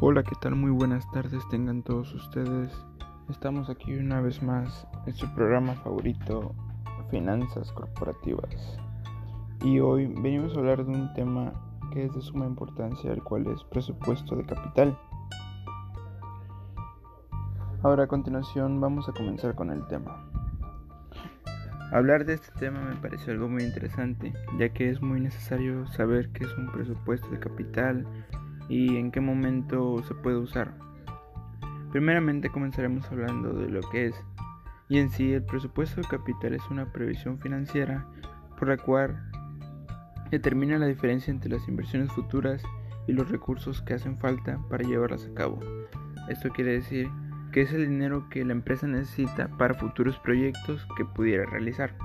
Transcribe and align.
Hola, 0.00 0.22
¿qué 0.22 0.36
tal? 0.40 0.54
Muy 0.54 0.70
buenas 0.70 1.10
tardes 1.10 1.42
tengan 1.48 1.82
todos 1.82 2.14
ustedes. 2.14 2.72
Estamos 3.28 3.68
aquí 3.68 3.96
una 3.96 4.20
vez 4.20 4.40
más 4.44 4.86
en 5.06 5.12
su 5.12 5.28
programa 5.34 5.74
favorito, 5.74 6.54
Finanzas 7.10 7.72
Corporativas. 7.72 8.78
Y 9.64 9.80
hoy 9.80 10.06
venimos 10.06 10.54
a 10.54 10.60
hablar 10.60 10.86
de 10.86 10.92
un 10.92 11.12
tema 11.14 11.52
que 11.92 12.04
es 12.04 12.14
de 12.14 12.20
suma 12.20 12.46
importancia, 12.46 13.12
el 13.12 13.24
cual 13.24 13.48
es 13.48 13.64
presupuesto 13.64 14.36
de 14.36 14.46
capital. 14.46 14.96
Ahora 17.82 18.04
a 18.04 18.06
continuación 18.06 18.80
vamos 18.80 19.08
a 19.08 19.12
comenzar 19.12 19.56
con 19.56 19.72
el 19.72 19.84
tema. 19.88 20.30
Hablar 21.90 22.24
de 22.24 22.34
este 22.34 22.52
tema 22.52 22.82
me 22.82 22.94
parece 22.94 23.32
algo 23.32 23.48
muy 23.48 23.64
interesante, 23.64 24.32
ya 24.60 24.68
que 24.68 24.90
es 24.90 25.02
muy 25.02 25.20
necesario 25.20 25.88
saber 25.88 26.30
qué 26.30 26.44
es 26.44 26.56
un 26.56 26.70
presupuesto 26.70 27.28
de 27.30 27.40
capital, 27.40 28.06
y 28.68 28.96
en 28.96 29.10
qué 29.10 29.20
momento 29.20 30.02
se 30.02 30.14
puede 30.14 30.36
usar. 30.36 30.74
Primeramente 31.92 32.50
comenzaremos 32.50 33.10
hablando 33.10 33.52
de 33.54 33.68
lo 33.68 33.80
que 33.90 34.06
es, 34.06 34.24
y 34.88 34.98
en 34.98 35.10
sí 35.10 35.32
el 35.32 35.44
presupuesto 35.44 36.00
de 36.00 36.08
capital 36.08 36.54
es 36.54 36.68
una 36.70 36.92
previsión 36.92 37.38
financiera 37.38 38.06
por 38.58 38.68
la 38.68 38.76
cual 38.76 39.30
determina 40.30 40.78
la 40.78 40.86
diferencia 40.86 41.30
entre 41.30 41.50
las 41.50 41.66
inversiones 41.68 42.12
futuras 42.12 42.62
y 43.06 43.12
los 43.12 43.30
recursos 43.30 43.80
que 43.82 43.94
hacen 43.94 44.18
falta 44.18 44.58
para 44.68 44.84
llevarlas 44.84 45.26
a 45.26 45.34
cabo. 45.34 45.60
Esto 46.28 46.50
quiere 46.50 46.72
decir 46.72 47.08
que 47.52 47.62
es 47.62 47.72
el 47.72 47.88
dinero 47.88 48.28
que 48.28 48.44
la 48.44 48.52
empresa 48.52 48.86
necesita 48.86 49.48
para 49.56 49.74
futuros 49.74 50.18
proyectos 50.18 50.86
que 50.96 51.04
pudiera 51.06 51.46
realizar. 51.46 51.96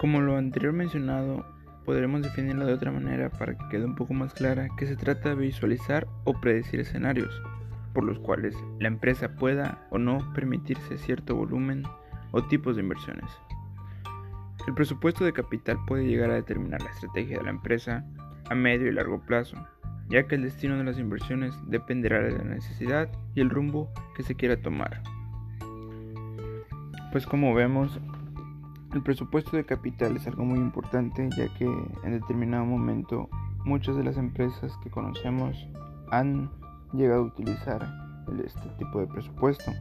Como 0.00 0.20
lo 0.20 0.36
anterior 0.36 0.72
mencionado, 0.72 1.44
podremos 1.84 2.22
definirlo 2.22 2.66
de 2.66 2.74
otra 2.74 2.92
manera 2.92 3.30
para 3.30 3.56
que 3.56 3.68
quede 3.70 3.84
un 3.84 3.94
poco 3.94 4.14
más 4.14 4.34
clara 4.34 4.68
que 4.76 4.86
se 4.86 4.96
trata 4.96 5.30
de 5.30 5.34
visualizar 5.36 6.06
o 6.24 6.40
predecir 6.40 6.80
escenarios 6.80 7.42
por 7.92 8.04
los 8.04 8.18
cuales 8.18 8.54
la 8.78 8.88
empresa 8.88 9.34
pueda 9.36 9.86
o 9.90 9.98
no 9.98 10.32
permitirse 10.32 10.98
cierto 10.98 11.36
volumen 11.36 11.82
o 12.30 12.42
tipos 12.44 12.76
de 12.76 12.82
inversiones. 12.82 13.30
El 14.66 14.74
presupuesto 14.74 15.24
de 15.24 15.32
capital 15.32 15.78
puede 15.86 16.06
llegar 16.06 16.30
a 16.30 16.34
determinar 16.34 16.80
la 16.82 16.90
estrategia 16.90 17.38
de 17.38 17.44
la 17.44 17.50
empresa 17.50 18.04
a 18.48 18.54
medio 18.54 18.88
y 18.88 18.92
largo 18.92 19.20
plazo, 19.20 19.56
ya 20.08 20.26
que 20.26 20.36
el 20.36 20.42
destino 20.42 20.76
de 20.78 20.84
las 20.84 20.98
inversiones 20.98 21.54
dependerá 21.66 22.20
de 22.20 22.32
la 22.32 22.44
necesidad 22.44 23.10
y 23.34 23.40
el 23.40 23.50
rumbo 23.50 23.90
que 24.16 24.22
se 24.22 24.34
quiera 24.34 24.60
tomar. 24.60 25.02
Pues 27.10 27.26
como 27.26 27.54
vemos, 27.54 28.00
el 28.92 29.02
presupuesto 29.02 29.56
de 29.56 29.64
capital 29.64 30.16
es 30.16 30.26
algo 30.26 30.44
muy 30.44 30.58
importante 30.58 31.28
ya 31.36 31.48
que 31.54 31.64
en 31.64 32.12
determinado 32.12 32.64
momento 32.64 33.28
muchas 33.64 33.96
de 33.96 34.04
las 34.04 34.16
empresas 34.16 34.76
que 34.82 34.90
conocemos 34.90 35.56
han 36.10 36.50
llegado 36.92 37.22
a 37.22 37.26
utilizar 37.26 37.88
este 38.44 38.68
tipo 38.78 39.00
de 39.00 39.06
presupuesto. 39.06 39.72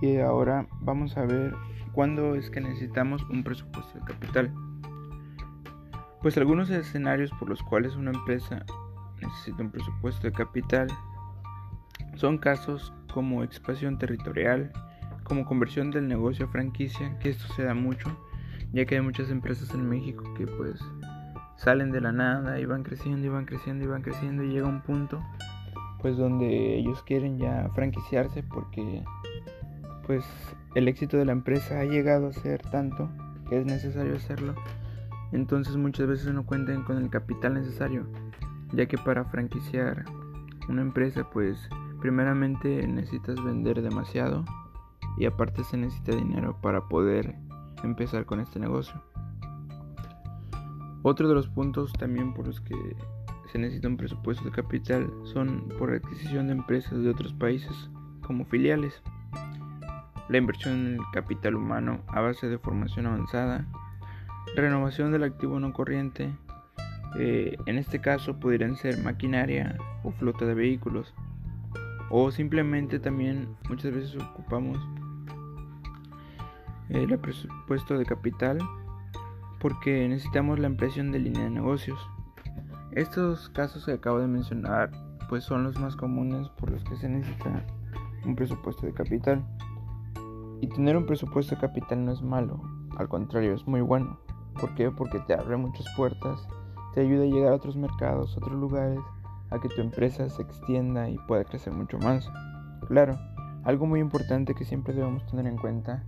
Y 0.00 0.18
ahora 0.18 0.66
vamos 0.80 1.16
a 1.16 1.24
ver 1.24 1.54
cuándo 1.92 2.34
es 2.34 2.50
que 2.50 2.60
necesitamos 2.60 3.22
un 3.30 3.42
presupuesto 3.42 3.98
de 3.98 4.04
capital. 4.04 4.54
Pues 6.22 6.36
algunos 6.36 6.70
escenarios 6.70 7.30
por 7.38 7.48
los 7.48 7.62
cuales 7.62 7.96
una 7.96 8.10
empresa 8.10 8.64
necesita 9.20 9.62
un 9.62 9.70
presupuesto 9.70 10.26
de 10.26 10.32
capital 10.32 10.88
son 12.16 12.38
casos 12.38 12.92
como 13.12 13.42
expansión 13.42 13.98
territorial, 13.98 14.72
como 15.28 15.44
conversión 15.44 15.90
del 15.90 16.08
negocio 16.08 16.46
a 16.46 16.48
franquicia, 16.48 17.18
que 17.18 17.30
esto 17.30 17.52
se 17.54 17.62
da 17.62 17.74
mucho, 17.74 18.08
ya 18.72 18.84
que 18.84 18.96
hay 18.96 19.00
muchas 19.00 19.30
empresas 19.30 19.72
en 19.74 19.88
México 19.88 20.24
que 20.36 20.46
pues 20.46 20.80
salen 21.56 21.92
de 21.92 22.00
la 22.00 22.12
nada 22.12 22.58
y 22.58 22.64
van 22.64 22.82
creciendo 22.82 23.26
y 23.26 23.30
van 23.30 23.44
creciendo 23.44 23.84
y 23.84 23.88
van 23.88 24.02
creciendo 24.02 24.42
y 24.42 24.50
llega 24.50 24.66
un 24.66 24.80
punto 24.82 25.22
pues 26.00 26.16
donde 26.16 26.78
ellos 26.78 27.02
quieren 27.02 27.38
ya 27.38 27.68
franquiciarse 27.74 28.42
porque 28.42 29.02
pues 30.06 30.24
el 30.74 30.88
éxito 30.88 31.16
de 31.16 31.24
la 31.24 31.32
empresa 31.32 31.80
ha 31.80 31.84
llegado 31.84 32.28
a 32.28 32.32
ser 32.32 32.62
tanto 32.62 33.10
que 33.48 33.58
es 33.58 33.66
necesario 33.66 34.16
hacerlo. 34.16 34.54
Entonces 35.32 35.76
muchas 35.76 36.06
veces 36.06 36.32
no 36.32 36.46
cuentan 36.46 36.84
con 36.84 36.96
el 36.98 37.10
capital 37.10 37.54
necesario, 37.54 38.06
ya 38.72 38.86
que 38.86 38.96
para 38.96 39.24
franquiciar 39.24 40.04
una 40.68 40.82
empresa 40.82 41.28
pues 41.30 41.58
primeramente 42.00 42.86
necesitas 42.86 43.42
vender 43.42 43.82
demasiado 43.82 44.44
y 45.18 45.26
aparte 45.26 45.64
se 45.64 45.76
necesita 45.76 46.14
dinero 46.14 46.58
para 46.60 46.88
poder 46.88 47.36
empezar 47.82 48.24
con 48.24 48.40
este 48.40 48.58
negocio. 48.58 49.02
Otro 51.02 51.28
de 51.28 51.34
los 51.34 51.48
puntos 51.48 51.92
también 51.92 52.34
por 52.34 52.46
los 52.46 52.60
que 52.60 52.74
se 53.52 53.58
necesita 53.58 53.88
un 53.88 53.96
presupuesto 53.96 54.44
de 54.44 54.50
capital 54.50 55.10
son 55.24 55.68
por 55.78 55.92
adquisición 55.92 56.48
de 56.48 56.52
empresas 56.52 57.02
de 57.02 57.08
otros 57.08 57.32
países 57.32 57.90
como 58.22 58.44
filiales, 58.44 59.02
la 60.28 60.38
inversión 60.38 60.86
en 60.86 60.94
el 60.94 61.00
capital 61.12 61.54
humano 61.54 62.00
a 62.08 62.20
base 62.20 62.48
de 62.48 62.58
formación 62.58 63.06
avanzada, 63.06 63.66
renovación 64.54 65.12
del 65.12 65.24
activo 65.24 65.58
no 65.60 65.72
corriente, 65.72 66.30
eh, 67.18 67.56
en 67.64 67.78
este 67.78 68.00
caso 68.00 68.38
podrían 68.38 68.76
ser 68.76 69.02
maquinaria 69.02 69.78
o 70.02 70.10
flota 70.10 70.44
de 70.44 70.54
vehículos, 70.54 71.14
o 72.10 72.30
simplemente 72.30 72.98
también 72.98 73.48
muchas 73.68 73.94
veces 73.94 74.16
ocupamos 74.16 74.78
el 76.90 77.18
presupuesto 77.18 77.98
de 77.98 78.06
capital 78.06 78.58
porque 79.60 80.08
necesitamos 80.08 80.58
la 80.58 80.68
impresión 80.68 81.10
de 81.10 81.18
línea 81.18 81.44
de 81.44 81.50
negocios. 81.50 81.98
Estos 82.92 83.48
casos 83.50 83.84
que 83.84 83.92
acabo 83.92 84.18
de 84.18 84.26
mencionar 84.26 84.90
pues 85.28 85.44
son 85.44 85.64
los 85.64 85.78
más 85.78 85.94
comunes 85.96 86.48
por 86.50 86.70
los 86.70 86.82
que 86.84 86.96
se 86.96 87.08
necesita 87.08 87.66
un 88.24 88.34
presupuesto 88.34 88.86
de 88.86 88.94
capital. 88.94 89.44
Y 90.60 90.66
tener 90.68 90.96
un 90.96 91.06
presupuesto 91.06 91.54
de 91.54 91.60
capital 91.60 92.04
no 92.04 92.12
es 92.12 92.22
malo, 92.22 92.60
al 92.96 93.08
contrario 93.08 93.54
es 93.54 93.66
muy 93.66 93.80
bueno. 93.80 94.18
¿Por 94.60 94.74
qué? 94.74 94.90
Porque 94.90 95.20
te 95.20 95.34
abre 95.34 95.56
muchas 95.56 95.86
puertas, 95.96 96.48
te 96.94 97.02
ayuda 97.02 97.22
a 97.22 97.26
llegar 97.26 97.52
a 97.52 97.56
otros 97.56 97.76
mercados, 97.76 98.34
a 98.34 98.38
otros 98.38 98.58
lugares, 98.58 98.98
a 99.50 99.60
que 99.60 99.68
tu 99.68 99.80
empresa 99.80 100.28
se 100.28 100.42
extienda 100.42 101.08
y 101.08 101.16
pueda 101.28 101.44
crecer 101.44 101.72
mucho 101.72 101.98
más. 101.98 102.28
Claro, 102.88 103.16
algo 103.64 103.86
muy 103.86 104.00
importante 104.00 104.54
que 104.54 104.64
siempre 104.64 104.94
debemos 104.94 105.24
tener 105.26 105.46
en 105.46 105.56
cuenta 105.56 106.04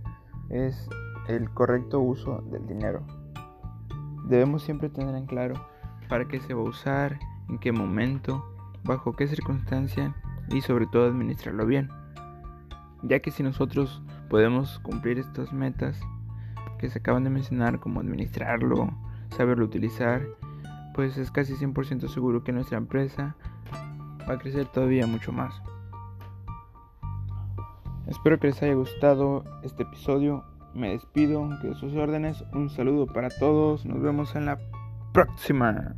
es 0.51 0.89
el 1.27 1.49
correcto 1.49 1.99
uso 1.99 2.43
del 2.51 2.67
dinero. 2.67 3.01
Debemos 4.27 4.63
siempre 4.63 4.89
tener 4.89 5.15
en 5.15 5.25
claro 5.25 5.55
para 6.09 6.27
qué 6.27 6.39
se 6.41 6.53
va 6.53 6.61
a 6.61 6.65
usar, 6.69 7.19
en 7.49 7.57
qué 7.59 7.71
momento, 7.71 8.45
bajo 8.83 9.13
qué 9.13 9.27
circunstancia 9.27 10.15
y 10.49 10.61
sobre 10.61 10.87
todo 10.87 11.07
administrarlo 11.07 11.65
bien. 11.65 11.89
Ya 13.03 13.19
que 13.19 13.31
si 13.31 13.43
nosotros 13.43 14.01
podemos 14.29 14.79
cumplir 14.79 15.19
estas 15.19 15.51
metas 15.53 15.99
que 16.79 16.89
se 16.89 16.99
acaban 16.99 17.23
de 17.23 17.29
mencionar 17.29 17.79
como 17.79 17.99
administrarlo, 17.99 18.89
saberlo 19.29 19.65
utilizar, 19.65 20.21
pues 20.93 21.17
es 21.17 21.31
casi 21.31 21.53
100% 21.53 22.07
seguro 22.09 22.43
que 22.43 22.51
nuestra 22.51 22.77
empresa 22.77 23.35
va 24.29 24.35
a 24.35 24.39
crecer 24.39 24.65
todavía 24.67 25.07
mucho 25.07 25.31
más. 25.31 25.61
Espero 28.11 28.37
que 28.39 28.47
les 28.47 28.61
haya 28.61 28.73
gustado 28.73 29.45
este 29.63 29.83
episodio. 29.83 30.43
Me 30.73 30.89
despido 30.89 31.47
de 31.63 31.73
sus 31.75 31.95
órdenes. 31.95 32.43
Un 32.51 32.69
saludo 32.69 33.07
para 33.07 33.29
todos. 33.29 33.85
Nos 33.85 34.01
vemos 34.01 34.35
en 34.35 34.47
la 34.47 34.59
próxima. 35.13 35.95